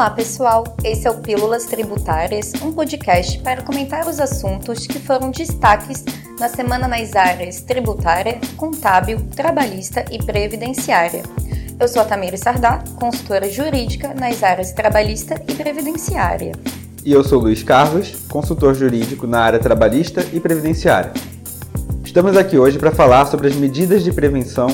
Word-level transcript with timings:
Olá, 0.00 0.08
pessoal! 0.08 0.64
Esse 0.82 1.06
é 1.06 1.10
o 1.10 1.18
Pílulas 1.18 1.66
Tributárias, 1.66 2.54
um 2.62 2.72
podcast 2.72 3.38
para 3.40 3.60
comentar 3.60 4.08
os 4.08 4.18
assuntos 4.18 4.86
que 4.86 4.98
foram 4.98 5.30
destaques 5.30 6.02
na 6.38 6.48
semana 6.48 6.88
nas 6.88 7.14
áreas 7.14 7.60
tributária, 7.60 8.40
contábil, 8.56 9.20
trabalhista 9.36 10.06
e 10.10 10.16
previdenciária. 10.16 11.22
Eu 11.78 11.86
sou 11.86 12.00
a 12.00 12.06
Tamiri 12.06 12.38
Sardá, 12.38 12.82
consultora 12.96 13.50
jurídica 13.50 14.14
nas 14.14 14.42
áreas 14.42 14.72
trabalhista 14.72 15.34
e 15.46 15.52
previdenciária. 15.52 16.52
E 17.04 17.12
eu 17.12 17.22
sou 17.22 17.38
Luiz 17.38 17.62
Carlos, 17.62 18.14
consultor 18.30 18.74
jurídico 18.74 19.26
na 19.26 19.40
área 19.40 19.58
trabalhista 19.58 20.24
e 20.32 20.40
previdenciária. 20.40 21.12
Estamos 22.02 22.38
aqui 22.38 22.56
hoje 22.56 22.78
para 22.78 22.90
falar 22.90 23.26
sobre 23.26 23.48
as 23.48 23.54
medidas 23.54 24.02
de 24.02 24.10
prevenção, 24.10 24.68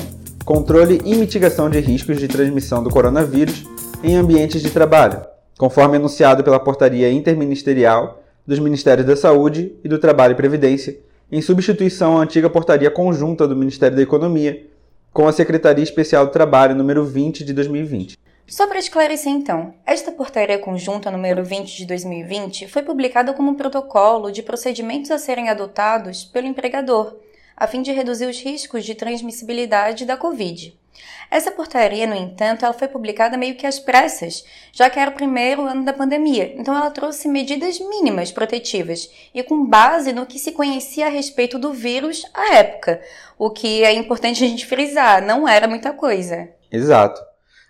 controle 0.45 1.03
e 1.05 1.17
mitigação 1.17 1.69
de 1.69 1.81
riscos 1.81 2.21
de 2.21 2.29
transmissão 2.29 2.81
do 2.81 2.91
coronavírus 2.91 3.75
em 4.07 4.15
ambientes 4.15 4.63
de 4.63 4.71
trabalho, 4.71 5.27
conforme 5.59 5.97
anunciado 5.97 6.45
pela 6.45 6.61
portaria 6.61 7.11
interministerial 7.11 8.23
dos 8.47 8.61
Ministérios 8.61 9.05
da 9.05 9.17
Saúde 9.17 9.75
e 9.83 9.89
do 9.89 9.99
Trabalho 9.99 10.31
e 10.31 10.37
Previdência, 10.37 10.97
em 11.31 11.43
substituição 11.43 12.17
à 12.17 12.23
antiga 12.23 12.49
portaria 12.49 12.89
conjunta 12.89 13.49
do 13.49 13.57
Ministério 13.57 13.97
da 13.97 14.03
Economia 14.05 14.65
com 15.13 15.27
a 15.27 15.33
Secretaria 15.33 15.83
Especial 15.83 16.25
do 16.25 16.31
Trabalho 16.31 16.77
número 16.77 17.05
20 17.05 17.45
de 17.45 17.53
2020. 17.53 18.17
Só 18.47 18.69
para 18.69 18.79
esclarecer 18.79 19.33
então, 19.33 19.75
esta 19.85 20.13
portaria 20.13 20.61
conjunta 20.61 21.11
número 21.11 21.43
20 21.43 21.77
de 21.77 21.85
2020 21.85 22.69
foi 22.69 22.83
publicada 22.83 23.35
como 23.35 23.51
um 23.51 23.57
protocolo 23.57 24.31
de 24.31 24.41
procedimentos 24.41 25.11
a 25.11 25.19
serem 25.19 25.49
adotados 25.49 26.23
pelo 26.23 26.47
empregador, 26.47 27.17
a 27.57 27.67
fim 27.67 27.83
de 27.83 27.91
reduzir 27.91 28.27
os 28.27 28.41
riscos 28.41 28.85
de 28.85 28.95
transmissibilidade 28.95 30.05
da 30.05 30.17
Covid. 30.17 30.79
Essa 31.31 31.51
portaria, 31.51 32.07
no 32.07 32.15
entanto, 32.15 32.65
ela 32.65 32.73
foi 32.73 32.89
publicada 32.89 33.37
meio 33.37 33.57
que 33.57 33.67
às 33.67 33.79
pressas, 33.79 34.45
já 34.73 34.89
que 34.89 34.99
era 34.99 35.11
o 35.11 35.15
primeiro 35.15 35.63
ano 35.63 35.85
da 35.85 35.93
pandemia, 35.93 36.55
então 36.57 36.77
ela 36.77 36.91
trouxe 36.91 37.29
medidas 37.29 37.81
mínimas 37.81 38.31
protetivas 38.31 39.11
e 39.35 39.43
com 39.43 39.67
base 39.67 40.13
no 40.13 40.27
que 40.27 40.39
se 40.39 40.53
conhecia 40.53 41.07
a 41.07 41.11
respeito 41.11 41.59
do 41.59 41.73
vírus 41.73 42.25
à 42.33 42.55
época, 42.55 43.01
o 43.39 43.51
que 43.51 43.83
é 43.83 43.93
importante 43.93 44.45
a 44.45 44.49
gente 44.49 44.67
frisar, 44.67 45.25
não 45.25 45.49
era 45.49 45.67
muita 45.67 45.93
coisa. 45.93 46.49
Exato. 46.71 47.21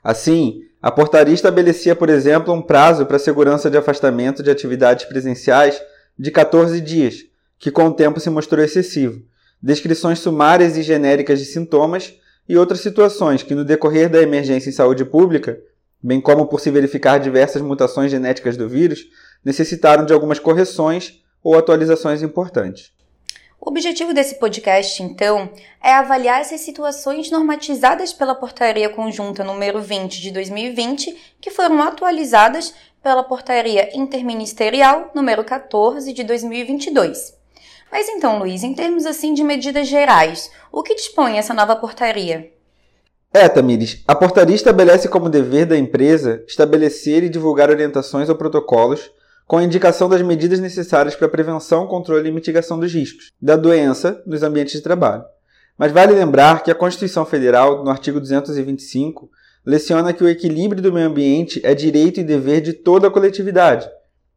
Assim, 0.04 0.60
a 0.80 0.90
portaria 0.90 1.34
estabelecia, 1.34 1.96
por 1.96 2.08
exemplo, 2.08 2.54
um 2.54 2.62
prazo 2.62 3.06
para 3.06 3.18
segurança 3.18 3.70
de 3.70 3.76
afastamento 3.76 4.42
de 4.42 4.50
atividades 4.50 5.04
presenciais 5.06 5.82
de 6.18 6.30
14 6.30 6.80
dias, 6.80 7.24
que 7.58 7.70
com 7.70 7.86
o 7.86 7.92
tempo 7.92 8.20
se 8.20 8.30
mostrou 8.30 8.64
excessivo, 8.64 9.20
descrições 9.60 10.18
sumárias 10.18 10.76
e 10.76 10.82
genéricas 10.82 11.38
de 11.38 11.46
sintomas 11.46 12.14
e 12.48 12.56
outras 12.56 12.80
situações 12.80 13.42
que, 13.42 13.54
no 13.54 13.64
decorrer 13.64 14.08
da 14.08 14.22
emergência 14.22 14.68
em 14.68 14.72
saúde 14.72 15.04
pública, 15.04 15.58
bem 16.02 16.20
como 16.20 16.46
por 16.46 16.60
se 16.60 16.70
verificar 16.70 17.18
diversas 17.18 17.62
mutações 17.62 18.10
genéticas 18.10 18.56
do 18.56 18.68
vírus, 18.68 19.06
necessitaram 19.44 20.04
de 20.04 20.12
algumas 20.12 20.38
correções 20.38 21.20
ou 21.42 21.56
atualizações 21.56 22.22
importantes. 22.22 22.92
O 23.60 23.70
objetivo 23.70 24.14
desse 24.14 24.38
podcast, 24.38 25.02
então, 25.02 25.50
é 25.82 25.92
avaliar 25.92 26.40
essas 26.40 26.60
situações 26.60 27.30
normatizadas 27.30 28.12
pela 28.12 28.34
Portaria 28.34 28.88
Conjunta 28.88 29.42
número 29.42 29.80
20 29.80 30.20
de 30.20 30.30
2020, 30.30 31.34
que 31.40 31.50
foram 31.50 31.82
atualizadas 31.82 32.74
pela 33.02 33.24
Portaria 33.24 33.96
Interministerial 33.96 35.10
número 35.14 35.42
14 35.42 36.12
de 36.12 36.22
2022. 36.22 37.35
Mas 37.90 38.08
então, 38.08 38.38
Luiz, 38.38 38.62
em 38.62 38.74
termos 38.74 39.06
assim 39.06 39.32
de 39.32 39.44
medidas 39.44 39.86
gerais, 39.88 40.50
o 40.72 40.82
que 40.82 40.94
dispõe 40.94 41.38
essa 41.38 41.54
nova 41.54 41.76
portaria? 41.76 42.52
É, 43.32 43.48
Tamires, 43.48 44.02
a 44.06 44.14
portaria 44.14 44.54
estabelece 44.54 45.08
como 45.08 45.28
dever 45.28 45.66
da 45.66 45.76
empresa 45.76 46.42
estabelecer 46.46 47.22
e 47.22 47.28
divulgar 47.28 47.70
orientações 47.70 48.28
ou 48.28 48.34
protocolos 48.34 49.10
com 49.46 49.58
a 49.58 49.62
indicação 49.62 50.08
das 50.08 50.22
medidas 50.22 50.58
necessárias 50.58 51.14
para 51.14 51.26
a 51.26 51.30
prevenção, 51.30 51.86
controle 51.86 52.28
e 52.28 52.32
mitigação 52.32 52.80
dos 52.80 52.92
riscos 52.92 53.30
da 53.40 53.54
doença 53.54 54.22
nos 54.26 54.42
ambientes 54.42 54.72
de 54.72 54.80
trabalho. 54.80 55.24
Mas 55.78 55.92
vale 55.92 56.14
lembrar 56.14 56.62
que 56.62 56.70
a 56.70 56.74
Constituição 56.74 57.26
Federal, 57.26 57.84
no 57.84 57.90
artigo 57.90 58.18
225, 58.18 59.30
leciona 59.64 60.12
que 60.12 60.24
o 60.24 60.28
equilíbrio 60.28 60.82
do 60.82 60.92
meio 60.92 61.06
ambiente 61.06 61.60
é 61.62 61.74
direito 61.74 62.20
e 62.20 62.24
dever 62.24 62.60
de 62.60 62.72
toda 62.72 63.08
a 63.08 63.10
coletividade, 63.10 63.88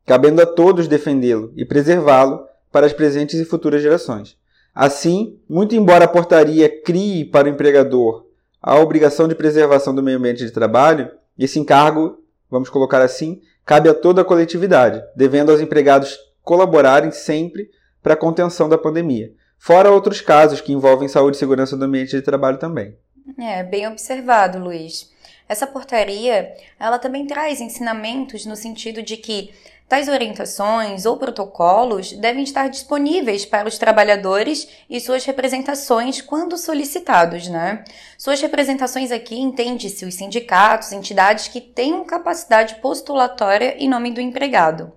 cabendo 0.06 0.42
a 0.42 0.46
todos 0.46 0.88
defendê-lo 0.88 1.54
e 1.56 1.64
preservá-lo 1.64 2.49
para 2.72 2.86
as 2.86 2.94
presentes 2.94 3.40
e 3.40 3.46
futuras 3.46 3.82
gerações. 3.82 4.38
Assim, 4.74 5.40
muito 5.50 5.76
embora 5.76 6.06
a 6.06 6.08
portaria 6.08 6.70
crie 6.84 7.26
para 7.26 7.48
o 7.48 7.50
empregador 7.50 8.30
a 8.62 8.76
obrigação 8.76 9.28
de 9.28 9.36
preservação 9.36 9.96
do 9.96 10.04
meio 10.04 10.18
ambiente 10.18 10.46
de 10.46 10.52
trabalho, 10.52 11.10
esse 11.38 11.60
encargo, 11.60 12.22
vamos 12.50 12.70
colocar 12.70 13.02
assim, 13.02 13.42
cabe 13.66 13.88
a 13.90 13.94
toda 13.94 14.22
a 14.22 14.26
coletividade, 14.26 15.02
devendo 15.16 15.52
aos 15.52 15.62
empregados 15.62 16.18
colaborarem 16.44 17.12
sempre 17.12 17.70
para 18.04 18.14
a 18.14 18.18
contenção 18.18 18.68
da 18.68 18.78
pandemia. 18.78 19.32
Fora 19.58 19.92
outros 19.92 20.22
casos 20.22 20.62
que 20.62 20.74
envolvem 20.74 21.08
saúde 21.08 21.38
e 21.38 21.40
segurança 21.40 21.78
do 21.78 21.86
ambiente 21.86 22.12
de 22.12 22.22
trabalho 22.22 22.58
também. 22.58 22.98
É, 23.38 23.64
bem 23.64 23.88
observado, 23.88 24.60
Luiz. 24.60 25.12
Essa 25.48 25.68
portaria, 25.68 26.54
ela 26.80 27.00
também 27.00 27.26
traz 27.26 27.60
ensinamentos 27.60 28.46
no 28.46 28.56
sentido 28.56 29.02
de 29.02 29.18
que 29.18 29.52
Tais 29.90 30.08
orientações 30.08 31.08
ou 31.08 31.18
protocolos 31.18 32.14
devem 32.14 32.44
estar 32.44 32.68
disponíveis 32.68 33.44
para 33.44 33.68
os 33.68 33.80
trabalhadores 33.80 34.70
e 34.88 35.00
suas 35.00 35.26
representações 35.26 36.22
quando 36.22 36.60
solicitados, 36.60 37.48
né? 37.48 37.84
Suas 38.16 38.40
representações 38.40 39.12
aqui 39.12 39.40
entende-se 39.40 40.06
os 40.06 40.14
sindicatos, 40.14 40.92
entidades 40.92 41.48
que 41.48 41.60
tenham 41.60 42.06
capacidade 42.06 42.76
postulatória 42.76 43.78
em 43.80 43.90
nome 43.90 44.12
do 44.12 44.22
empregado. 44.22 44.94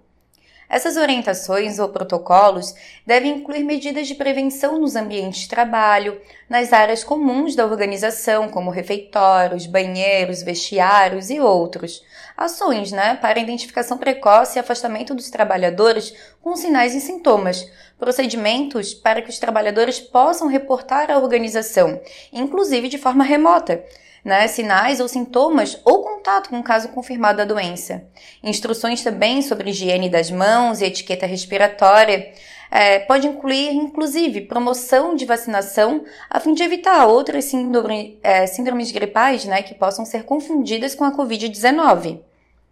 Essas 0.72 0.96
orientações 0.96 1.78
ou 1.78 1.90
protocolos 1.90 2.74
devem 3.06 3.36
incluir 3.36 3.62
medidas 3.62 4.08
de 4.08 4.14
prevenção 4.14 4.80
nos 4.80 4.96
ambientes 4.96 5.42
de 5.42 5.48
trabalho, 5.48 6.18
nas 6.48 6.72
áreas 6.72 7.04
comuns 7.04 7.54
da 7.54 7.66
organização, 7.66 8.48
como 8.48 8.70
refeitórios, 8.70 9.66
banheiros, 9.66 10.42
vestiários 10.42 11.28
e 11.28 11.38
outros. 11.38 12.02
Ações 12.44 12.90
né, 12.90 13.14
para 13.14 13.38
identificação 13.38 13.96
precoce 13.96 14.58
e 14.58 14.60
afastamento 14.60 15.14
dos 15.14 15.30
trabalhadores 15.30 16.12
com 16.42 16.56
sinais 16.56 16.94
e 16.94 17.00
sintomas. 17.00 17.70
Procedimentos 17.98 18.94
para 18.94 19.22
que 19.22 19.30
os 19.30 19.38
trabalhadores 19.38 20.00
possam 20.00 20.48
reportar 20.48 21.10
à 21.10 21.18
organização, 21.18 22.00
inclusive 22.32 22.88
de 22.88 22.98
forma 22.98 23.22
remota 23.22 23.84
né, 24.24 24.46
sinais 24.46 25.00
ou 25.00 25.08
sintomas 25.08 25.80
ou 25.84 26.02
contato 26.02 26.48
com 26.48 26.58
o 26.60 26.62
caso 26.62 26.88
confirmado 26.88 27.38
da 27.38 27.44
doença. 27.44 28.04
Instruções 28.42 29.02
também 29.02 29.42
sobre 29.42 29.70
higiene 29.70 30.08
das 30.08 30.30
mãos 30.30 30.80
e 30.80 30.84
etiqueta 30.84 31.26
respiratória. 31.26 32.32
É, 32.70 33.00
pode 33.00 33.26
incluir, 33.26 33.70
inclusive, 33.74 34.42
promoção 34.42 35.14
de 35.14 35.26
vacinação 35.26 36.04
a 36.30 36.40
fim 36.40 36.54
de 36.54 36.62
evitar 36.62 37.06
outras 37.06 37.44
síndrome, 37.44 38.18
é, 38.22 38.46
síndromes 38.46 38.90
gripais 38.90 39.44
né, 39.44 39.62
que 39.62 39.74
possam 39.74 40.04
ser 40.04 40.24
confundidas 40.24 40.94
com 40.94 41.04
a 41.04 41.14
Covid-19. 41.14 42.20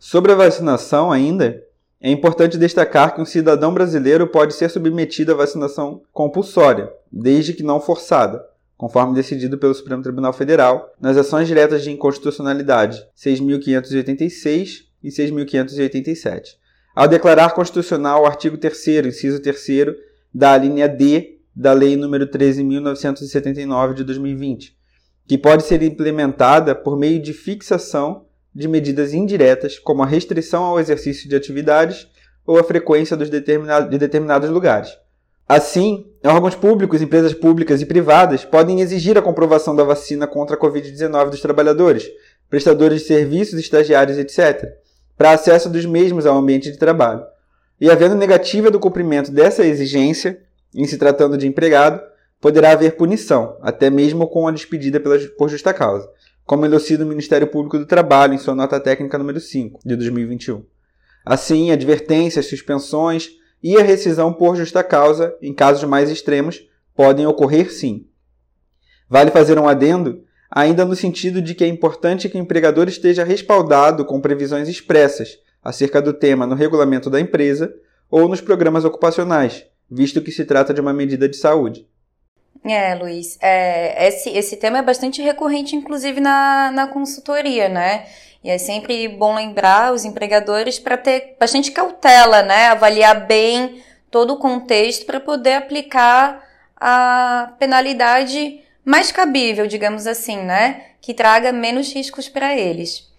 Sobre 0.03 0.33
a 0.33 0.35
vacinação 0.35 1.13
ainda, 1.13 1.63
é 2.01 2.11
importante 2.11 2.57
destacar 2.57 3.15
que 3.15 3.21
um 3.21 3.27
cidadão 3.27 3.75
brasileiro 3.75 4.27
pode 4.27 4.55
ser 4.55 4.71
submetido 4.71 5.33
à 5.33 5.35
vacinação 5.35 6.01
compulsória, 6.11 6.91
desde 7.13 7.53
que 7.53 7.63
não 7.63 7.83
forçada, 7.83 8.43
conforme 8.79 9.15
decidido 9.15 9.59
pelo 9.59 9.75
Supremo 9.75 10.03
Tribunal 10.03 10.33
Federal, 10.33 10.91
nas 10.99 11.19
ações 11.19 11.47
diretas 11.47 11.83
de 11.83 11.91
inconstitucionalidade 11.91 13.07
6.586 13.15 14.85
e 15.05 15.11
6.587. 15.11 16.57
Ao 16.97 17.07
declarar 17.07 17.53
constitucional 17.53 18.23
o 18.23 18.27
artigo 18.27 18.57
3 18.57 19.05
inciso 19.05 19.39
3 19.43 19.67
da 20.33 20.57
linha 20.57 20.89
D 20.89 21.41
da 21.55 21.75
Lei 21.75 21.95
nº 21.95 22.27
13.979 22.27 23.93
de 23.93 24.05
2020, 24.05 24.75
que 25.29 25.37
pode 25.37 25.65
ser 25.65 25.83
implementada 25.83 26.75
por 26.75 26.97
meio 26.97 27.21
de 27.21 27.35
fixação 27.35 28.30
de 28.55 28.69
medidas 28.69 29.15
indiretas, 29.15 29.79
como 29.79 30.03
a 30.03 30.07
restrição 30.07 30.65
ao 30.65 30.81
exercício 30.81 31.29
de 31.29 31.37
atividades 31.37 32.09
ou 32.47 32.59
a 32.59 32.65
frequência 32.65 33.17
de 33.17 33.31
determinados 33.31 34.51
lugares, 34.51 34.91
Assim, 35.51 36.07
órgãos 36.25 36.55
públicos, 36.55 37.03
empresas 37.03 37.35
públicas 37.35 37.83
e 37.83 37.85
privadas 37.85 38.45
podem 38.45 38.81
exigir 38.81 39.19
a 39.19 39.23
comprovação 39.23 39.75
da 39.75 39.83
vacina 39.83 40.25
contra 40.25 40.55
a 40.55 40.59
Covid-19 40.61 41.31
dos 41.31 41.41
trabalhadores, 41.41 42.09
prestadores 42.49 43.01
de 43.01 43.09
serviços, 43.09 43.59
estagiários, 43.59 44.17
etc., 44.17 44.65
para 45.19 45.33
acesso 45.33 45.69
dos 45.69 45.85
mesmos 45.85 46.25
ao 46.25 46.39
ambiente 46.39 46.71
de 46.71 46.79
trabalho. 46.79 47.25
E 47.81 47.91
havendo 47.91 48.15
negativa 48.15 48.71
do 48.71 48.79
cumprimento 48.79 49.33
dessa 49.33 49.67
exigência, 49.67 50.41
em 50.73 50.87
se 50.87 50.97
tratando 50.97 51.37
de 51.37 51.49
empregado, 51.49 52.01
poderá 52.41 52.71
haver 52.71 52.95
punição, 52.95 53.57
até 53.61 53.91
mesmo 53.91 54.29
com 54.29 54.47
a 54.47 54.53
despedida 54.53 55.01
por 55.37 55.49
justa 55.49 55.75
causa, 55.75 56.09
como 56.51 56.67
elucida 56.67 57.05
o 57.05 57.07
Ministério 57.07 57.47
Público 57.47 57.79
do 57.79 57.87
Trabalho 57.87 58.35
em 58.35 58.39
sua 58.39 58.57
nota 58.57 58.81
técnica 58.81 59.17
número 59.17 59.39
5, 59.39 59.83
de 59.87 59.95
2021. 59.95 60.65
Assim, 61.25 61.71
advertências, 61.71 62.47
suspensões, 62.47 63.29
e 63.63 63.77
a 63.77 63.85
rescisão 63.85 64.33
por 64.33 64.57
justa 64.57 64.83
causa, 64.83 65.33
em 65.41 65.55
casos 65.55 65.89
mais 65.89 66.11
extremos, 66.11 66.61
podem 66.93 67.25
ocorrer 67.25 67.73
sim. 67.73 68.05
Vale 69.09 69.31
fazer 69.31 69.61
um 69.61 69.69
adendo 69.69 70.25
ainda 70.51 70.85
no 70.85 70.97
sentido 70.97 71.41
de 71.41 71.55
que 71.55 71.63
é 71.63 71.69
importante 71.69 72.29
que 72.29 72.37
o 72.37 72.41
empregador 72.41 72.89
esteja 72.89 73.23
respaldado 73.23 74.05
com 74.05 74.21
previsões 74.21 74.69
expressas 74.69 75.39
acerca 75.63 76.03
do 76.03 76.13
tema 76.13 76.49
no 76.49 76.57
regulamento 76.57 77.09
da 77.09 77.21
empresa 77.21 77.73
ou 78.11 78.29
nos 78.29 78.41
programas 78.41 78.85
ocupacionais, 78.85 79.67
visto 79.89 80.21
que 80.21 80.33
se 80.33 80.45
trata 80.45 80.75
de 80.75 80.81
uma 80.81 80.93
medida 80.93 81.29
de 81.29 81.37
saúde. 81.37 81.87
É, 82.65 82.95
Luiz, 82.95 83.39
é, 83.41 84.07
esse, 84.09 84.31
esse 84.31 84.57
tema 84.57 84.79
é 84.79 84.83
bastante 84.83 85.23
recorrente, 85.23 85.75
inclusive 85.75 86.21
na, 86.21 86.71
na 86.71 86.87
consultoria, 86.87 87.69
né? 87.69 88.07
E 88.45 88.51
é 88.51 88.59
sempre 88.59 89.09
bom 89.09 89.35
lembrar 89.35 89.93
os 89.93 90.05
empregadores 90.05 90.79
para 90.79 90.97
ter 90.97 91.37
bastante 91.39 91.71
cautela, 91.71 92.43
né? 92.43 92.69
Avaliar 92.69 93.27
bem 93.27 93.83
todo 94.11 94.35
o 94.35 94.39
contexto 94.39 95.07
para 95.07 95.21
poder 95.21 95.55
aplicar 95.55 96.47
a 96.77 97.53
penalidade 97.59 98.61
mais 98.85 99.13
cabível, 99.13 99.67
digamos 99.67 100.07
assim, 100.07 100.39
né? 100.39 100.85
Que 101.01 101.15
traga 101.15 101.53
menos 101.53 101.93
riscos 101.93 102.29
para 102.29 102.57
eles. 102.57 103.10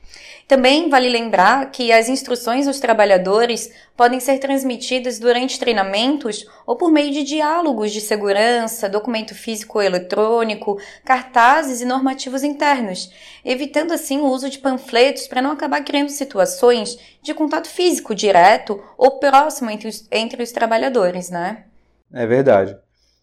Também 0.48 0.90
vale 0.90 1.08
lembrar 1.08 1.72
que 1.72 1.92
as 1.92 2.10
instruções 2.10 2.68
aos 2.68 2.80
trabalhadores 2.80 3.72
podem 3.96 4.20
ser 4.20 4.40
transmitidas 4.40 5.20
durante 5.20 5.60
treinamentos 5.60 6.46
ou 6.66 6.76
por 6.76 6.92
meio 6.92 7.12
de 7.12 7.24
diálogos 7.24 7.92
de 7.92 8.02
segurança, 8.02 8.90
documento 8.90 9.34
físico 9.34 9.78
ou 9.78 9.84
eletrônico, 9.84 10.80
cartazes 11.06 11.82
e 11.82 11.86
normativos 11.86 12.44
internos, 12.44 13.12
evitando 13.46 13.94
assim 13.94 14.20
o 14.20 14.28
uso 14.28 14.50
de 14.50 14.60
panfletos 14.60 15.28
para 15.28 15.42
não 15.42 15.52
acabar 15.52 15.84
criando 15.84 16.10
situações 16.10 16.98
de 17.22 17.34
contato 17.34 17.68
físico 17.68 18.14
direto 18.14 18.82
ou 18.98 19.20
próximo 19.20 19.70
entre 19.70 19.88
os, 19.88 20.08
entre 20.12 20.44
os 20.44 20.52
trabalhadores, 20.52 21.30
né? 21.30 21.66
É 22.14 22.26
verdade. 22.26 22.76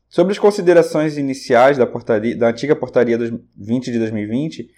Sobre 0.09 0.33
as 0.33 0.39
considerações 0.39 1.19
iniciais 1.19 1.77
da, 1.77 1.87
portaria, 1.87 2.35
da 2.35 2.49
antiga 2.49 2.75
portaria 2.75 3.19
20 3.55 3.93
de 3.93 3.99
2020, 3.99 4.71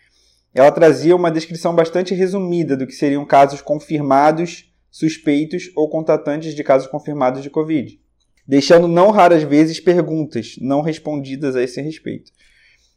ela 0.53 0.73
trazia 0.73 1.15
uma 1.15 1.31
descrição 1.31 1.75
bastante 1.75 2.15
resumida 2.15 2.77
do 2.77 2.87
que 2.87 2.93
seriam 2.93 3.25
casos 3.25 3.63
confirmados, 3.63 4.73
suspeitos 4.91 5.71
ou 5.77 5.89
contatantes 5.89 6.55
de 6.55 6.65
casos 6.65 6.89
confirmados 6.89 7.43
de 7.43 7.51
Covid, 7.51 8.01
deixando 8.47 8.89
não 8.89 9.11
raras 9.11 9.45
vezes 9.45 9.79
perguntas 9.79 10.57
não 10.61 10.81
respondidas 10.81 11.55
a 11.55 11.63
esse 11.63 11.81
respeito. 11.81 12.33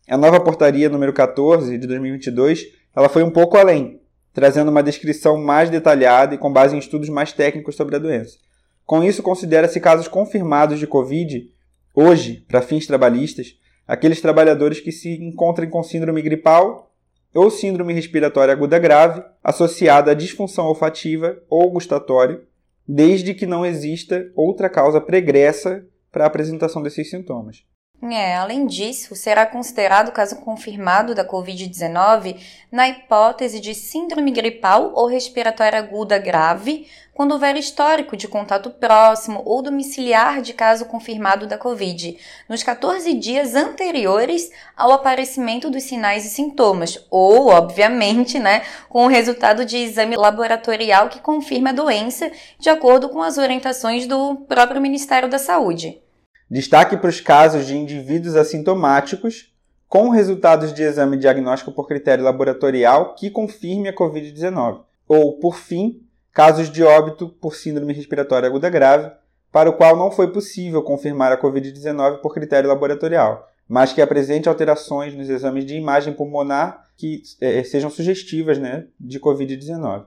A 0.09 0.17
nova 0.17 0.39
portaria 0.39 0.89
número 0.89 1.13
14 1.13 1.77
de 1.77 1.87
2022, 1.87 2.65
ela 2.95 3.07
foi 3.07 3.23
um 3.23 3.29
pouco 3.29 3.55
além, 3.55 4.01
trazendo 4.33 4.71
uma 4.71 4.81
descrição 4.81 5.37
mais 5.37 5.69
detalhada 5.69 6.33
e 6.33 6.37
com 6.39 6.51
base 6.51 6.75
em 6.75 6.79
estudos 6.79 7.07
mais 7.07 7.31
técnicos 7.31 7.75
sobre 7.75 7.95
a 7.95 7.99
doença. 7.99 8.37
Com 8.85 9.03
isso, 9.03 9.21
considera-se 9.21 9.79
casos 9.79 10.07
confirmados 10.07 10.79
de 10.79 10.87
Covid, 10.87 11.49
hoje, 11.93 12.43
para 12.47 12.61
fins 12.61 12.87
trabalhistas, 12.87 13.55
aqueles 13.87 14.19
trabalhadores 14.19 14.79
que 14.79 14.91
se 14.91 15.13
encontrem 15.23 15.69
com 15.69 15.83
síndrome 15.83 16.21
gripal 16.21 16.92
ou 17.33 17.49
síndrome 17.49 17.93
respiratória 17.93 18.53
aguda 18.53 18.77
grave 18.77 19.23
associada 19.43 20.11
à 20.11 20.13
disfunção 20.13 20.65
olfativa 20.65 21.37
ou 21.49 21.71
gustatória, 21.71 22.41
desde 22.87 23.33
que 23.33 23.45
não 23.45 23.65
exista 23.65 24.31
outra 24.35 24.69
causa 24.69 25.01
pregressa 25.01 25.85
para 26.11 26.25
a 26.25 26.27
apresentação 26.27 26.81
desses 26.83 27.09
sintomas. 27.09 27.65
É, 28.11 28.35
além 28.35 28.65
disso, 28.65 29.15
será 29.15 29.45
considerado 29.45 30.11
caso 30.11 30.35
confirmado 30.41 31.15
da 31.15 31.25
Covid-19 31.25 32.37
na 32.69 32.89
hipótese 32.89 33.61
de 33.61 33.73
síndrome 33.73 34.29
gripal 34.29 34.91
ou 34.93 35.07
respiratória 35.07 35.79
aguda 35.79 36.17
grave, 36.17 36.85
quando 37.13 37.31
houver 37.31 37.55
histórico 37.55 38.17
de 38.17 38.27
contato 38.27 38.69
próximo 38.71 39.41
ou 39.45 39.61
domiciliar 39.61 40.41
de 40.41 40.51
caso 40.51 40.83
confirmado 40.83 41.47
da 41.47 41.57
Covid, 41.57 42.17
nos 42.49 42.61
14 42.61 43.13
dias 43.13 43.55
anteriores 43.55 44.51
ao 44.75 44.91
aparecimento 44.91 45.69
dos 45.69 45.83
sinais 45.83 46.25
e 46.25 46.29
sintomas, 46.29 47.07
ou, 47.09 47.47
obviamente, 47.47 48.37
né, 48.37 48.63
com 48.89 49.05
o 49.05 49.09
resultado 49.09 49.63
de 49.63 49.77
exame 49.77 50.17
laboratorial 50.17 51.07
que 51.07 51.21
confirma 51.21 51.69
a 51.69 51.73
doença, 51.73 52.29
de 52.59 52.69
acordo 52.69 53.07
com 53.07 53.23
as 53.23 53.37
orientações 53.37 54.05
do 54.05 54.35
próprio 54.45 54.81
Ministério 54.81 55.29
da 55.29 55.39
Saúde. 55.39 56.03
Destaque 56.49 56.97
para 56.97 57.09
os 57.09 57.21
casos 57.21 57.65
de 57.65 57.75
indivíduos 57.75 58.35
assintomáticos 58.35 59.53
com 59.87 60.09
resultados 60.09 60.73
de 60.73 60.83
exame 60.83 61.17
diagnóstico 61.17 61.71
por 61.71 61.87
critério 61.87 62.23
laboratorial 62.23 63.15
que 63.15 63.29
confirme 63.29 63.89
a 63.89 63.95
Covid-19. 63.95 64.81
Ou, 65.07 65.39
por 65.39 65.55
fim, 65.55 66.01
casos 66.31 66.69
de 66.71 66.83
óbito 66.83 67.29
por 67.29 67.55
síndrome 67.55 67.93
respiratória 67.93 68.47
aguda 68.47 68.69
grave, 68.69 69.11
para 69.51 69.69
o 69.69 69.73
qual 69.73 69.95
não 69.95 70.09
foi 70.09 70.31
possível 70.31 70.81
confirmar 70.81 71.31
a 71.31 71.39
Covid-19 71.39 72.21
por 72.21 72.33
critério 72.33 72.67
laboratorial, 72.67 73.47
mas 73.67 73.93
que 73.93 74.01
apresente 74.01 74.49
alterações 74.49 75.13
nos 75.13 75.29
exames 75.29 75.63
de 75.63 75.75
imagem 75.75 76.13
pulmonar 76.13 76.87
que 76.97 77.21
é, 77.39 77.63
sejam 77.63 77.89
sugestivas 77.89 78.57
né, 78.57 78.87
de 78.99 79.19
Covid-19. 79.19 80.05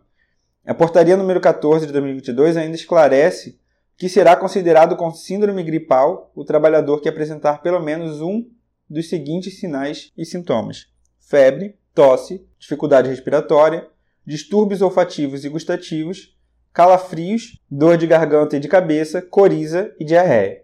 A 0.66 0.74
portaria 0.74 1.16
número 1.16 1.40
14 1.40 1.86
de 1.86 1.92
2022 1.92 2.56
ainda 2.56 2.74
esclarece 2.74 3.56
que 3.96 4.08
será 4.08 4.36
considerado 4.36 4.96
com 4.96 5.10
síndrome 5.10 5.62
gripal 5.62 6.30
o 6.34 6.44
trabalhador 6.44 7.00
que 7.00 7.08
apresentar 7.08 7.62
pelo 7.62 7.80
menos 7.80 8.20
um 8.20 8.44
dos 8.88 9.08
seguintes 9.08 9.58
sinais 9.58 10.12
e 10.16 10.24
sintomas: 10.24 10.86
febre, 11.18 11.76
tosse, 11.94 12.46
dificuldade 12.58 13.08
respiratória, 13.08 13.88
distúrbios 14.24 14.82
olfativos 14.82 15.44
e 15.44 15.48
gustativos, 15.48 16.36
calafrios, 16.72 17.58
dor 17.70 17.96
de 17.96 18.06
garganta 18.06 18.56
e 18.56 18.60
de 18.60 18.68
cabeça, 18.68 19.22
coriza 19.22 19.94
e 19.98 20.04
diarreia. 20.04 20.62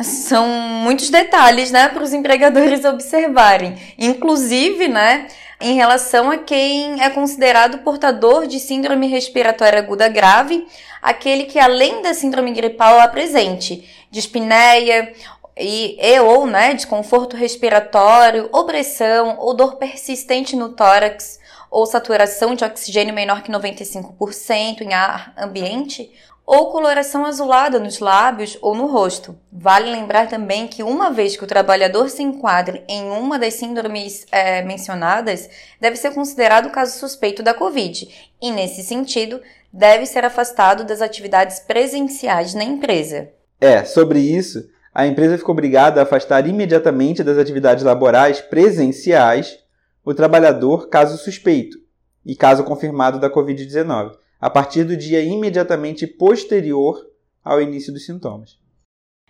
São 0.00 0.46
muitos 0.46 1.10
detalhes, 1.10 1.72
né, 1.72 1.88
para 1.88 2.04
os 2.04 2.12
empregadores 2.12 2.84
observarem. 2.86 3.76
Inclusive, 3.98 4.86
né, 4.86 5.26
em 5.60 5.74
relação 5.74 6.30
a 6.30 6.38
quem 6.38 7.02
é 7.02 7.10
considerado 7.10 7.78
portador 7.78 8.46
de 8.46 8.60
síndrome 8.60 9.08
respiratória 9.08 9.78
aguda 9.78 10.08
grave, 10.08 10.66
aquele 11.02 11.44
que 11.44 11.58
além 11.58 12.00
da 12.02 12.14
síndrome 12.14 12.52
gripal 12.52 13.00
apresente 13.00 13.88
dispneia 14.10 15.12
e, 15.56 15.98
e 16.00 16.20
ou 16.20 16.46
né, 16.46 16.74
desconforto 16.74 17.36
respiratório, 17.36 18.48
opressão 18.52 19.36
ou 19.38 19.54
dor 19.54 19.76
persistente 19.76 20.54
no 20.54 20.70
tórax 20.70 21.38
ou 21.70 21.84
saturação 21.84 22.54
de 22.54 22.64
oxigênio 22.64 23.14
menor 23.14 23.42
que 23.42 23.52
95% 23.52 24.80
em 24.80 24.94
ar 24.94 25.34
ambiente, 25.36 26.10
ou 26.50 26.72
coloração 26.72 27.26
azulada 27.26 27.78
nos 27.78 27.98
lábios 27.98 28.56
ou 28.62 28.74
no 28.74 28.86
rosto. 28.86 29.38
Vale 29.52 29.90
lembrar 29.90 30.30
também 30.30 30.66
que, 30.66 30.82
uma 30.82 31.10
vez 31.10 31.36
que 31.36 31.44
o 31.44 31.46
trabalhador 31.46 32.08
se 32.08 32.22
enquadre 32.22 32.82
em 32.88 33.10
uma 33.10 33.38
das 33.38 33.52
síndromes 33.52 34.24
é, 34.32 34.62
mencionadas, 34.62 35.50
deve 35.78 35.96
ser 35.96 36.14
considerado 36.14 36.70
caso 36.70 36.98
suspeito 36.98 37.42
da 37.42 37.52
Covid 37.52 38.08
e, 38.40 38.50
nesse 38.50 38.82
sentido, 38.82 39.42
deve 39.70 40.06
ser 40.06 40.24
afastado 40.24 40.84
das 40.84 41.02
atividades 41.02 41.60
presenciais 41.60 42.54
na 42.54 42.64
empresa. 42.64 43.28
É, 43.60 43.84
sobre 43.84 44.18
isso, 44.18 44.70
a 44.94 45.06
empresa 45.06 45.36
ficou 45.36 45.52
obrigada 45.52 46.00
a 46.00 46.04
afastar 46.04 46.48
imediatamente 46.48 47.22
das 47.22 47.36
atividades 47.36 47.84
laborais 47.84 48.40
presenciais 48.40 49.58
o 50.02 50.14
trabalhador 50.14 50.88
caso 50.88 51.18
suspeito 51.18 51.76
e 52.24 52.34
caso 52.34 52.64
confirmado 52.64 53.20
da 53.20 53.28
Covid-19 53.28 54.12
a 54.40 54.48
partir 54.48 54.84
do 54.84 54.96
dia 54.96 55.20
imediatamente 55.20 56.06
posterior 56.06 57.06
ao 57.44 57.60
início 57.60 57.92
dos 57.92 58.06
sintomas. 58.06 58.58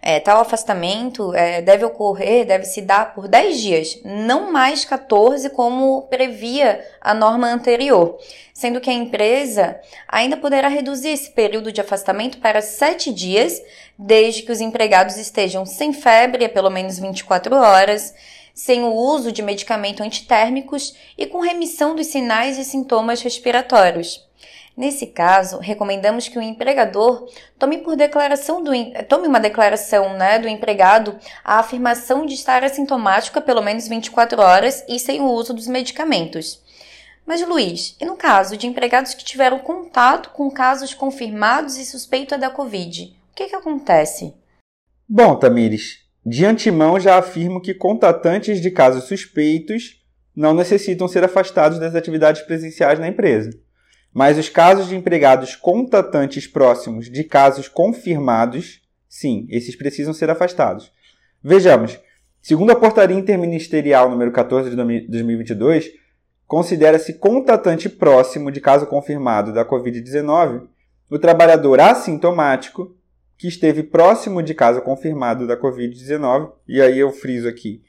É, 0.01 0.21
tal 0.21 0.41
afastamento 0.41 1.35
é, 1.35 1.61
deve 1.61 1.85
ocorrer, 1.85 2.47
deve 2.47 2.65
se 2.65 2.81
dar 2.81 3.15
por 3.15 3.27
10 3.27 3.61
dias, 3.61 4.01
não 4.05 4.53
mais 4.53 4.85
14, 4.85 5.51
como 5.51 6.03
previa 6.03 6.85
a 7.01 7.13
norma 7.13 7.49
anterior, 7.49 8.17
sendo 8.55 8.81
que 8.81 8.89
a 8.89 8.93
empresa 8.93 9.81
ainda 10.07 10.37
poderá 10.37 10.69
reduzir 10.69 11.09
esse 11.09 11.33
período 11.33 11.73
de 11.73 11.81
afastamento 11.81 12.39
para 12.39 12.63
7 12.63 13.13
dias, 13.13 13.61
desde 13.99 14.43
que 14.43 14.53
os 14.53 14.61
empregados 14.61 15.17
estejam 15.17 15.67
sem 15.67 15.93
febre 15.93 16.45
há 16.45 16.49
pelo 16.49 16.71
menos 16.71 16.99
24 16.99 17.57
horas, 17.57 18.15
sem 18.55 18.85
o 18.85 18.93
uso 18.93 19.33
de 19.33 19.43
medicamentos 19.43 20.01
antitérmicos 20.01 20.95
e 21.19 21.27
com 21.27 21.41
remissão 21.41 21.97
dos 21.97 22.07
sinais 22.07 22.57
e 22.57 22.65
sintomas 22.65 23.21
respiratórios. 23.21 24.28
Nesse 24.79 25.09
caso, 25.09 25.59
recomendamos 25.59 26.29
que 26.29 26.39
o 26.39 26.41
empregador 26.41 27.29
tome 27.59 27.79
por 27.79 27.97
declaração 27.97 28.63
do 28.63 28.71
tome 29.09 29.27
uma 29.27 29.41
declaração, 29.41 30.17
né, 30.17 30.39
do 30.39 30.47
empregado 30.47 31.19
a 31.43 31.59
afirmação 31.59 32.25
de 32.25 32.35
estar 32.35 32.63
assintomático 32.63 33.43
pelo 33.43 33.61
menos 33.61 33.89
24 33.89 34.41
horas 34.41 34.85
e 34.89 35.01
sem 35.01 35.21
o 35.21 35.33
uso 35.33 35.53
dos 35.53 35.67
medicamentos. 35.67 36.63
Mas 37.27 37.45
Luiz, 37.45 37.97
e 38.01 38.05
no 38.05 38.15
caso 38.15 38.57
de 38.57 38.69
empregados 38.69 39.15
que 39.15 39.25
tiveram 39.25 39.59
contato 39.59 40.31
com 40.31 40.49
casos 40.49 40.95
confirmados 40.95 41.77
e 41.77 41.85
suspeita 41.85 42.39
da 42.39 42.49
COVID, 42.49 43.17
o 43.33 43.35
que, 43.35 43.49
que 43.49 43.57
acontece? 43.57 44.33
Bom, 45.09 45.35
Tamires, 45.35 46.05
de 46.25 46.45
antemão 46.45 47.01
já 47.01 47.19
afirmo 47.19 47.61
que 47.61 47.75
contatantes 47.75 48.61
de 48.61 48.71
casos 48.71 49.09
suspeitos 49.09 50.05
não 50.37 50.55
necessitam 50.55 51.09
ser 51.09 51.25
afastados 51.25 51.81
das 51.81 51.97
atividades 51.97 52.43
presenciais 52.43 53.01
na 53.01 53.09
empresa. 53.09 53.51
Mas 54.13 54.39
os 54.39 54.49
casos 54.49 54.89
de 54.89 54.97
empregados 54.97 55.55
contatantes 55.55 56.47
próximos 56.47 57.11
de 57.11 57.25
casos 57.25 57.69
confirmados, 57.69 58.81
sim, 59.09 59.47
esses 59.51 59.77
precisam 59.77 60.15
ser 60.15 60.31
afastados. 60.31 60.91
Vejamos, 61.43 61.99
Segundo 62.41 62.71
a 62.71 62.77
portaria 62.77 63.15
interministerial 63.17 64.09
número 64.09 64.33
14 64.33 64.71
de 64.71 64.77
2022, 64.77 65.91
considera-se 66.47 67.15
contatante 67.15 67.89
próximo 67.89 68.51
de 68.51 68.61
caso 68.61 68.87
confirmado 68.87 69.53
da 69.53 69.65
COVID-19 69.65 70.67
o 71.11 71.19
trabalhador 71.19 71.81
assintomático 71.81 72.97
que 73.37 73.49
esteve 73.49 73.83
próximo 73.83 74.43
de 74.43 74.55
caso 74.55 74.81
confirmado 74.83 75.47
da 75.47 75.57
Covid-19, 75.57 76.53
e 76.67 76.81
aí 76.81 76.99
eu 76.99 77.13
friso 77.13 77.49
aqui 77.49 77.83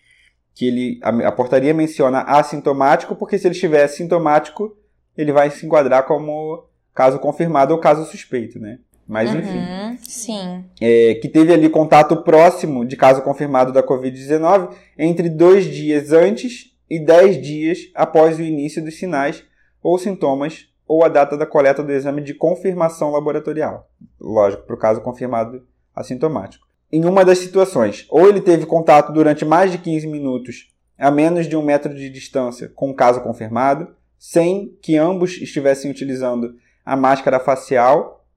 que 0.53 0.67
ele, 0.67 0.99
a, 1.01 1.29
a, 1.29 1.31
portaria 1.31 1.73
menciona 1.73 2.19
assintomático, 2.23 3.15
porque 3.15 3.38
se 3.38 3.47
ele 3.47 3.55
estiver 3.55 3.88
sintomático, 3.88 4.75
ele 5.21 5.33
vai 5.33 5.49
se 5.51 5.65
enquadrar 5.65 6.05
como 6.05 6.65
caso 6.95 7.19
confirmado 7.19 7.73
ou 7.73 7.79
caso 7.79 8.05
suspeito, 8.05 8.59
né? 8.59 8.79
Mas 9.07 9.31
uhum, 9.31 9.39
enfim. 9.39 9.97
Sim. 10.03 10.65
É, 10.79 11.15
que 11.15 11.27
teve 11.27 11.51
ali 11.51 11.67
contato 11.67 12.23
próximo 12.23 12.85
de 12.85 12.95
caso 12.95 13.21
confirmado 13.23 13.73
da 13.73 13.81
Covid-19 13.81 14.69
entre 14.97 15.29
dois 15.29 15.65
dias 15.65 16.11
antes 16.11 16.75
e 16.89 16.99
dez 16.99 17.41
dias 17.41 17.79
após 17.95 18.38
o 18.38 18.43
início 18.43 18.83
dos 18.83 18.97
sinais 18.97 19.43
ou 19.81 19.97
sintomas 19.97 20.67
ou 20.88 21.03
a 21.03 21.09
data 21.09 21.35
da 21.35 21.45
coleta 21.45 21.83
do 21.83 21.91
exame 21.91 22.21
de 22.21 22.33
confirmação 22.33 23.11
laboratorial. 23.11 23.89
Lógico, 24.19 24.63
para 24.63 24.75
o 24.75 24.79
caso 24.79 25.01
confirmado 25.01 25.63
assintomático. 25.95 26.67
Em 26.91 27.05
uma 27.05 27.25
das 27.25 27.39
situações, 27.39 28.07
ou 28.09 28.27
ele 28.27 28.41
teve 28.41 28.65
contato 28.65 29.11
durante 29.11 29.45
mais 29.45 29.71
de 29.71 29.77
15 29.77 30.07
minutos 30.07 30.69
a 30.97 31.09
menos 31.09 31.47
de 31.47 31.55
um 31.55 31.61
metro 31.61 31.93
de 31.93 32.09
distância 32.09 32.69
com 32.75 32.89
o 32.89 32.95
caso 32.95 33.21
confirmado, 33.21 33.95
sem 34.19 34.77
que 34.81 34.97
ambos 34.97 35.41
estivessem 35.41 35.89
utilizando 35.89 36.53
a 36.85 36.97
máscara 36.97 37.39
facial 37.39 38.27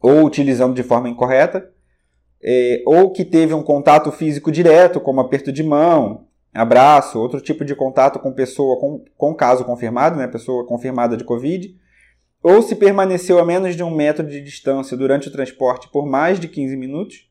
ou 0.00 0.24
utilizando 0.24 0.74
de 0.74 0.82
forma 0.82 1.08
incorreta, 1.08 1.70
é, 2.42 2.82
ou 2.84 3.12
que 3.12 3.24
teve 3.24 3.54
um 3.54 3.62
contato 3.62 4.10
físico 4.10 4.50
direto, 4.50 5.00
como 5.00 5.20
aperto 5.20 5.52
de 5.52 5.62
mão, 5.62 6.26
abraço, 6.52 7.20
outro 7.20 7.40
tipo 7.40 7.64
de 7.64 7.76
contato 7.76 8.18
com 8.18 8.32
pessoa 8.32 8.80
com, 8.80 9.04
com 9.16 9.32
caso 9.32 9.64
confirmado, 9.64 10.16
né, 10.16 10.26
pessoa 10.26 10.66
confirmada 10.66 11.16
de 11.16 11.22
Covid, 11.22 11.72
ou 12.42 12.60
se 12.60 12.74
permaneceu 12.74 13.38
a 13.38 13.44
menos 13.44 13.76
de 13.76 13.84
um 13.84 13.94
metro 13.94 14.26
de 14.26 14.40
distância 14.40 14.96
durante 14.96 15.28
o 15.28 15.32
transporte 15.32 15.88
por 15.88 16.04
mais 16.04 16.40
de 16.40 16.48
15 16.48 16.76
minutos, 16.76 17.30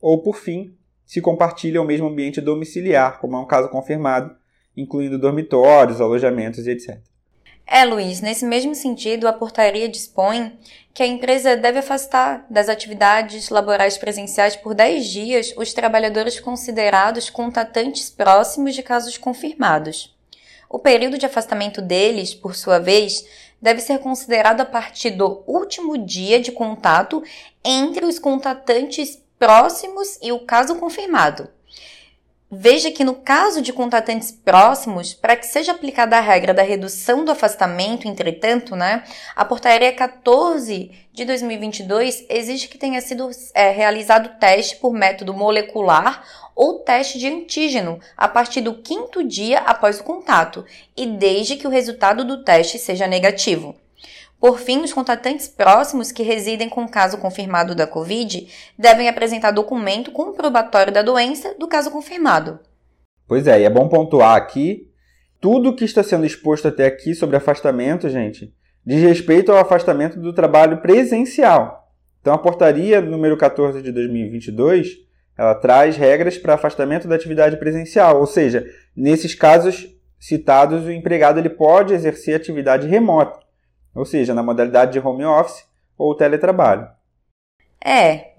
ou, 0.00 0.22
por 0.22 0.36
fim, 0.36 0.74
se 1.04 1.20
compartilha 1.20 1.82
o 1.82 1.84
mesmo 1.84 2.06
ambiente 2.06 2.40
domiciliar, 2.40 3.20
como 3.20 3.36
é 3.36 3.40
um 3.40 3.46
caso 3.46 3.68
confirmado, 3.68 4.34
incluindo 4.74 5.18
dormitórios, 5.18 6.00
alojamentos 6.00 6.66
e 6.66 6.70
etc. 6.70 6.98
É, 7.66 7.84
Luiz, 7.84 8.20
nesse 8.20 8.44
mesmo 8.44 8.76
sentido, 8.76 9.26
a 9.26 9.32
portaria 9.32 9.88
dispõe 9.88 10.56
que 10.94 11.02
a 11.02 11.06
empresa 11.06 11.56
deve 11.56 11.80
afastar 11.80 12.46
das 12.48 12.68
atividades 12.68 13.48
laborais 13.48 13.98
presenciais 13.98 14.54
por 14.54 14.72
10 14.72 15.06
dias 15.06 15.54
os 15.56 15.72
trabalhadores 15.74 16.38
considerados 16.38 17.28
contatantes 17.28 18.08
próximos 18.08 18.74
de 18.74 18.84
casos 18.84 19.18
confirmados. 19.18 20.16
O 20.70 20.78
período 20.78 21.18
de 21.18 21.26
afastamento 21.26 21.82
deles, 21.82 22.34
por 22.34 22.54
sua 22.54 22.78
vez, 22.78 23.26
deve 23.60 23.80
ser 23.80 23.98
considerado 23.98 24.60
a 24.60 24.64
partir 24.64 25.10
do 25.10 25.42
último 25.46 25.98
dia 25.98 26.40
de 26.40 26.52
contato 26.52 27.22
entre 27.64 28.06
os 28.06 28.18
contatantes 28.18 29.20
próximos 29.38 30.18
e 30.22 30.30
o 30.30 30.46
caso 30.46 30.76
confirmado. 30.76 31.48
Veja 32.48 32.92
que 32.92 33.02
no 33.02 33.16
caso 33.16 33.60
de 33.60 33.72
contatantes 33.72 34.30
próximos, 34.30 35.12
para 35.12 35.34
que 35.34 35.44
seja 35.44 35.72
aplicada 35.72 36.16
a 36.16 36.20
regra 36.20 36.54
da 36.54 36.62
redução 36.62 37.24
do 37.24 37.32
afastamento, 37.32 38.06
entretanto, 38.06 38.76
né, 38.76 39.02
a 39.34 39.44
portaria 39.44 39.92
14 39.92 40.92
de 41.12 41.24
2022 41.24 42.24
exige 42.28 42.68
que 42.68 42.78
tenha 42.78 43.00
sido 43.00 43.28
é, 43.52 43.70
realizado 43.70 44.38
teste 44.38 44.76
por 44.76 44.92
método 44.92 45.34
molecular 45.34 46.22
ou 46.54 46.78
teste 46.78 47.18
de 47.18 47.26
antígeno 47.26 47.98
a 48.16 48.28
partir 48.28 48.60
do 48.60 48.74
quinto 48.74 49.24
dia 49.24 49.58
após 49.58 49.98
o 49.98 50.04
contato 50.04 50.64
e 50.96 51.04
desde 51.04 51.56
que 51.56 51.66
o 51.66 51.70
resultado 51.70 52.24
do 52.24 52.44
teste 52.44 52.78
seja 52.78 53.08
negativo. 53.08 53.74
Por 54.38 54.58
fim, 54.58 54.82
os 54.82 54.92
contatantes 54.92 55.48
próximos 55.48 56.12
que 56.12 56.22
residem 56.22 56.68
com 56.68 56.84
o 56.84 56.90
caso 56.90 57.18
confirmado 57.18 57.74
da 57.74 57.86
Covid 57.86 58.46
devem 58.78 59.08
apresentar 59.08 59.50
documento 59.50 60.12
comprobatório 60.12 60.92
da 60.92 61.02
doença 61.02 61.54
do 61.58 61.66
caso 61.66 61.90
confirmado. 61.90 62.60
Pois 63.26 63.46
é, 63.46 63.60
e 63.60 63.64
é 63.64 63.70
bom 63.70 63.88
pontuar 63.88 64.36
aqui 64.36 64.90
tudo 65.40 65.74
que 65.74 65.84
está 65.84 66.02
sendo 66.02 66.26
exposto 66.26 66.68
até 66.68 66.86
aqui 66.86 67.14
sobre 67.14 67.36
afastamento, 67.36 68.08
gente, 68.08 68.52
diz 68.84 69.02
respeito 69.02 69.52
ao 69.52 69.58
afastamento 69.58 70.18
do 70.18 70.32
trabalho 70.32 70.80
presencial. 70.80 71.90
Então, 72.20 72.34
a 72.34 72.38
portaria 72.38 73.00
número 73.00 73.36
14 73.36 73.80
de 73.82 73.92
2022, 73.92 74.98
ela 75.36 75.54
traz 75.54 75.96
regras 75.96 76.36
para 76.36 76.54
afastamento 76.54 77.06
da 77.06 77.14
atividade 77.14 77.56
presencial, 77.56 78.18
ou 78.20 78.26
seja, 78.26 78.66
nesses 78.96 79.34
casos 79.34 79.86
citados, 80.18 80.84
o 80.84 80.90
empregado 80.90 81.38
ele 81.38 81.50
pode 81.50 81.94
exercer 81.94 82.34
atividade 82.34 82.86
remota 82.86 83.45
ou 83.96 84.04
seja, 84.04 84.34
na 84.34 84.42
modalidade 84.42 84.92
de 84.92 85.00
home 85.00 85.24
office 85.24 85.64
ou 85.96 86.14
teletrabalho. 86.14 86.88
É, 87.82 88.32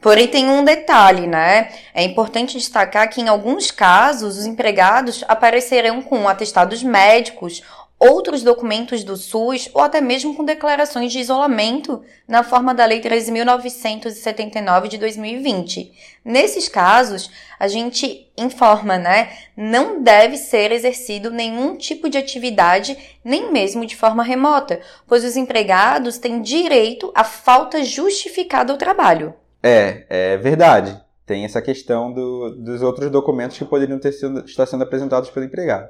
porém 0.00 0.28
tem 0.28 0.48
um 0.48 0.64
detalhe, 0.64 1.26
né? 1.26 1.72
É 1.92 2.02
importante 2.04 2.56
destacar 2.56 3.10
que 3.10 3.20
em 3.20 3.28
alguns 3.28 3.70
casos 3.70 4.38
os 4.38 4.46
empregados 4.46 5.24
aparecerão 5.26 6.00
com 6.02 6.28
atestados 6.28 6.82
médicos 6.82 7.62
outros 8.02 8.42
documentos 8.42 9.04
do 9.04 9.16
SUS 9.16 9.70
ou 9.72 9.80
até 9.80 10.00
mesmo 10.00 10.34
com 10.34 10.44
declarações 10.44 11.12
de 11.12 11.20
isolamento 11.20 12.02
na 12.26 12.42
forma 12.42 12.74
da 12.74 12.84
Lei 12.84 13.00
13.979 13.00 14.88
de 14.88 14.98
2020. 14.98 15.92
Nesses 16.24 16.68
casos, 16.68 17.30
a 17.60 17.68
gente 17.68 18.28
informa, 18.36 18.98
né? 18.98 19.30
Não 19.56 20.02
deve 20.02 20.36
ser 20.36 20.72
exercido 20.72 21.30
nenhum 21.30 21.76
tipo 21.76 22.08
de 22.08 22.18
atividade, 22.18 22.98
nem 23.24 23.52
mesmo 23.52 23.86
de 23.86 23.94
forma 23.94 24.24
remota, 24.24 24.80
pois 25.06 25.24
os 25.24 25.36
empregados 25.36 26.18
têm 26.18 26.42
direito 26.42 27.12
à 27.14 27.22
falta 27.22 27.84
justificada 27.84 28.72
ao 28.72 28.78
trabalho. 28.78 29.32
É, 29.62 30.06
é 30.08 30.36
verdade. 30.38 31.00
Tem 31.24 31.44
essa 31.44 31.62
questão 31.62 32.12
do, 32.12 32.50
dos 32.50 32.82
outros 32.82 33.08
documentos 33.10 33.56
que 33.56 33.64
poderiam 33.64 34.00
ter 34.00 34.10
sido, 34.10 34.44
estar 34.44 34.66
sendo 34.66 34.82
apresentados 34.82 35.30
pelo 35.30 35.46
empregado. 35.46 35.88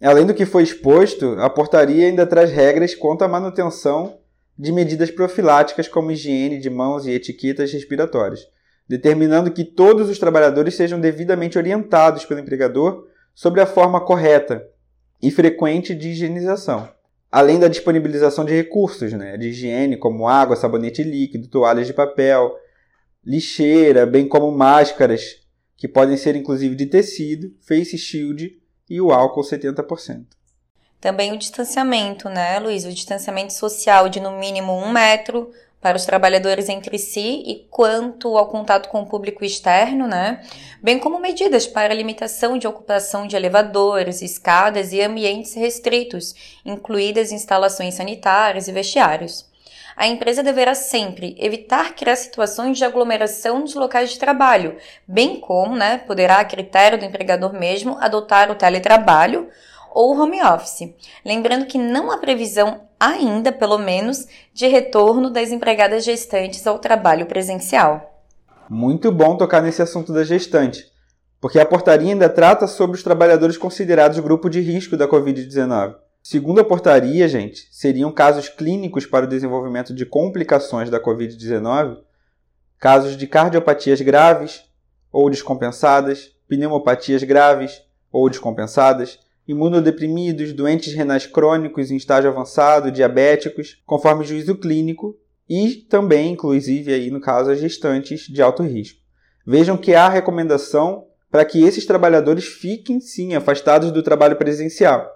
Além 0.00 0.26
do 0.26 0.34
que 0.34 0.44
foi 0.44 0.62
exposto, 0.62 1.36
a 1.38 1.48
portaria 1.48 2.06
ainda 2.06 2.26
traz 2.26 2.50
regras 2.50 2.94
quanto 2.94 3.22
à 3.22 3.28
manutenção 3.28 4.18
de 4.58 4.70
medidas 4.70 5.10
profiláticas 5.10 5.88
como 5.88 6.10
higiene 6.10 6.58
de 6.58 6.68
mãos 6.68 7.06
e 7.06 7.10
etiquetas 7.12 7.72
respiratórias, 7.72 8.40
determinando 8.88 9.50
que 9.50 9.64
todos 9.64 10.08
os 10.08 10.18
trabalhadores 10.18 10.74
sejam 10.74 11.00
devidamente 11.00 11.56
orientados 11.56 12.24
pelo 12.24 12.40
empregador 12.40 13.06
sobre 13.34 13.60
a 13.60 13.66
forma 13.66 14.00
correta 14.00 14.66
e 15.22 15.30
frequente 15.30 15.94
de 15.94 16.10
higienização, 16.10 16.88
além 17.32 17.58
da 17.58 17.68
disponibilização 17.68 18.44
de 18.44 18.54
recursos 18.54 19.12
né, 19.12 19.36
de 19.36 19.48
higiene 19.48 19.96
como 19.96 20.28
água, 20.28 20.56
sabonete 20.56 21.02
líquido, 21.02 21.48
toalhas 21.48 21.86
de 21.86 21.94
papel, 21.94 22.54
lixeira, 23.24 24.04
bem 24.06 24.28
como 24.28 24.50
máscaras, 24.52 25.42
que 25.76 25.88
podem 25.88 26.16
ser 26.16 26.36
inclusive 26.36 26.74
de 26.74 26.86
tecido, 26.86 27.54
face 27.60 27.98
shield 27.98 28.58
e 28.88 29.00
o 29.00 29.12
álcool 29.12 29.42
70%. 29.42 30.24
Também 31.00 31.32
o 31.32 31.38
distanciamento, 31.38 32.28
né, 32.28 32.58
Luiz? 32.58 32.84
O 32.84 32.92
distanciamento 32.92 33.52
social 33.52 34.08
de 34.08 34.18
no 34.18 34.32
mínimo 34.38 34.72
um 34.72 34.90
metro 34.90 35.52
para 35.80 35.96
os 35.96 36.04
trabalhadores 36.04 36.68
entre 36.68 36.98
si 36.98 37.44
e 37.46 37.66
quanto 37.70 38.36
ao 38.36 38.48
contato 38.48 38.88
com 38.88 39.02
o 39.02 39.06
público 39.06 39.44
externo, 39.44 40.08
né? 40.08 40.42
Bem 40.82 40.98
como 40.98 41.20
medidas 41.20 41.66
para 41.66 41.94
limitação 41.94 42.58
de 42.58 42.66
ocupação 42.66 43.26
de 43.26 43.36
elevadores, 43.36 44.22
escadas 44.22 44.92
e 44.92 45.00
ambientes 45.00 45.54
restritos, 45.54 46.34
incluídas 46.64 47.30
instalações 47.30 47.94
sanitárias 47.94 48.66
e 48.66 48.72
vestiários. 48.72 49.48
A 49.96 50.06
empresa 50.06 50.42
deverá 50.42 50.74
sempre 50.74 51.34
evitar 51.38 51.94
criar 51.94 52.16
situações 52.16 52.76
de 52.76 52.84
aglomeração 52.84 53.60
nos 53.60 53.74
locais 53.74 54.10
de 54.10 54.18
trabalho, 54.18 54.76
bem 55.08 55.40
como, 55.40 55.74
né, 55.74 55.96
poderá, 55.96 56.38
a 56.38 56.44
critério 56.44 56.98
do 56.98 57.04
empregador 57.06 57.54
mesmo, 57.54 57.96
adotar 57.98 58.50
o 58.50 58.54
teletrabalho 58.54 59.48
ou 59.90 60.14
home 60.14 60.42
office. 60.42 60.94
Lembrando 61.24 61.64
que 61.64 61.78
não 61.78 62.10
há 62.10 62.18
previsão 62.18 62.82
ainda, 63.00 63.50
pelo 63.50 63.78
menos, 63.78 64.26
de 64.52 64.66
retorno 64.66 65.30
das 65.30 65.50
empregadas 65.50 66.04
gestantes 66.04 66.66
ao 66.66 66.78
trabalho 66.78 67.24
presencial. 67.24 68.22
Muito 68.68 69.10
bom 69.10 69.34
tocar 69.34 69.62
nesse 69.62 69.80
assunto 69.80 70.12
da 70.12 70.24
gestante, 70.24 70.84
porque 71.40 71.58
a 71.58 71.64
portaria 71.64 72.12
ainda 72.12 72.28
trata 72.28 72.66
sobre 72.66 72.96
os 72.96 73.02
trabalhadores 73.02 73.56
considerados 73.56 74.18
grupo 74.18 74.50
de 74.50 74.60
risco 74.60 74.94
da 74.94 75.08
Covid-19. 75.08 75.94
Segundo 76.28 76.60
a 76.60 76.64
portaria, 76.64 77.28
gente, 77.28 77.68
seriam 77.70 78.10
casos 78.10 78.48
clínicos 78.48 79.06
para 79.06 79.26
o 79.26 79.28
desenvolvimento 79.28 79.94
de 79.94 80.04
complicações 80.04 80.90
da 80.90 80.98
Covid-19, 80.98 81.98
casos 82.80 83.16
de 83.16 83.28
cardiopatias 83.28 84.00
graves 84.00 84.64
ou 85.12 85.30
descompensadas, 85.30 86.32
pneumopatias 86.48 87.22
graves 87.22 87.80
ou 88.10 88.28
descompensadas, 88.28 89.20
imunodeprimidos, 89.46 90.52
doentes 90.52 90.92
renais 90.94 91.26
crônicos 91.28 91.92
em 91.92 91.96
estágio 91.96 92.28
avançado, 92.28 92.90
diabéticos, 92.90 93.80
conforme 93.86 94.24
juízo 94.24 94.56
clínico, 94.56 95.16
e 95.48 95.76
também, 95.88 96.32
inclusive, 96.32 96.92
aí 96.92 97.08
no 97.08 97.20
caso, 97.20 97.52
as 97.52 97.60
gestantes 97.60 98.22
de 98.22 98.42
alto 98.42 98.64
risco. 98.64 98.98
Vejam 99.46 99.76
que 99.76 99.94
há 99.94 100.08
recomendação 100.08 101.06
para 101.30 101.44
que 101.44 101.62
esses 101.62 101.86
trabalhadores 101.86 102.46
fiquem 102.46 102.98
sim 102.98 103.36
afastados 103.36 103.92
do 103.92 104.02
trabalho 104.02 104.34
presencial. 104.34 105.15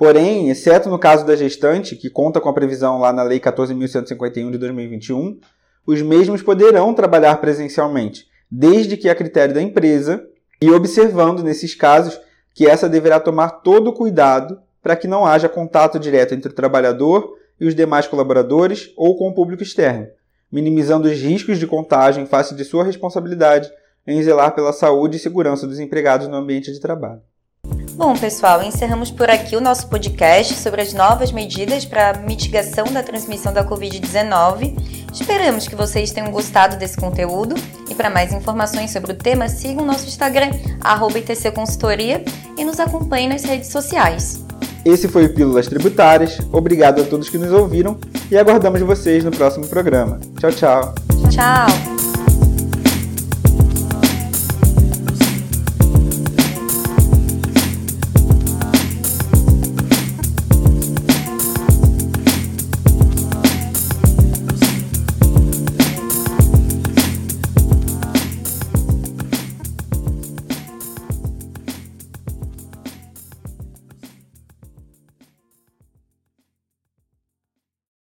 Porém, 0.00 0.48
exceto 0.48 0.88
no 0.88 0.98
caso 0.98 1.26
da 1.26 1.36
gestante, 1.36 1.94
que 1.94 2.08
conta 2.08 2.40
com 2.40 2.48
a 2.48 2.54
previsão 2.54 2.98
lá 2.98 3.12
na 3.12 3.22
Lei 3.22 3.38
14.151 3.38 4.50
de 4.50 4.56
2021, 4.56 5.38
os 5.86 6.00
mesmos 6.00 6.40
poderão 6.40 6.94
trabalhar 6.94 7.36
presencialmente, 7.36 8.26
desde 8.50 8.96
que 8.96 9.10
a 9.10 9.14
critério 9.14 9.54
da 9.54 9.60
empresa, 9.60 10.26
e 10.58 10.70
observando 10.70 11.42
nesses 11.42 11.74
casos 11.74 12.18
que 12.54 12.66
essa 12.66 12.88
deverá 12.88 13.20
tomar 13.20 13.60
todo 13.60 13.88
o 13.88 13.92
cuidado 13.92 14.58
para 14.82 14.96
que 14.96 15.06
não 15.06 15.26
haja 15.26 15.50
contato 15.50 15.98
direto 15.98 16.34
entre 16.34 16.50
o 16.50 16.54
trabalhador 16.54 17.36
e 17.60 17.66
os 17.66 17.74
demais 17.74 18.06
colaboradores 18.06 18.94
ou 18.96 19.18
com 19.18 19.28
o 19.28 19.34
público 19.34 19.62
externo, 19.62 20.06
minimizando 20.50 21.08
os 21.08 21.20
riscos 21.20 21.58
de 21.58 21.66
contágio 21.66 22.22
em 22.22 22.26
face 22.26 22.54
de 22.54 22.64
sua 22.64 22.84
responsabilidade 22.84 23.70
em 24.06 24.22
zelar 24.22 24.54
pela 24.54 24.72
saúde 24.72 25.18
e 25.18 25.20
segurança 25.20 25.66
dos 25.66 25.78
empregados 25.78 26.26
no 26.26 26.36
ambiente 26.36 26.72
de 26.72 26.80
trabalho. 26.80 27.20
Bom, 28.00 28.14
pessoal, 28.14 28.62
encerramos 28.62 29.10
por 29.10 29.28
aqui 29.28 29.54
o 29.54 29.60
nosso 29.60 29.86
podcast 29.86 30.54
sobre 30.54 30.80
as 30.80 30.94
novas 30.94 31.30
medidas 31.32 31.84
para 31.84 32.14
mitigação 32.14 32.86
da 32.86 33.02
transmissão 33.02 33.52
da 33.52 33.62
Covid-19. 33.62 34.74
Esperamos 35.12 35.68
que 35.68 35.76
vocês 35.76 36.10
tenham 36.10 36.30
gostado 36.30 36.78
desse 36.78 36.96
conteúdo 36.96 37.54
e 37.90 37.94
para 37.94 38.08
mais 38.08 38.32
informações 38.32 38.90
sobre 38.90 39.12
o 39.12 39.14
tema, 39.14 39.50
sigam 39.50 39.84
o 39.84 39.86
nosso 39.86 40.06
Instagram, 40.06 40.48
@itcconsultoria 41.14 42.24
e 42.56 42.64
nos 42.64 42.80
acompanhem 42.80 43.28
nas 43.28 43.44
redes 43.44 43.68
sociais. 43.68 44.42
Esse 44.82 45.06
foi 45.06 45.26
o 45.26 45.34
Pílulas 45.34 45.66
Tributárias. 45.66 46.38
Obrigado 46.50 47.02
a 47.02 47.04
todos 47.04 47.28
que 47.28 47.36
nos 47.36 47.52
ouviram 47.52 47.98
e 48.30 48.38
aguardamos 48.38 48.80
vocês 48.80 49.22
no 49.22 49.30
próximo 49.30 49.66
programa. 49.66 50.18
Tchau, 50.38 50.52
tchau. 50.52 50.94
Tchau. 51.30 51.99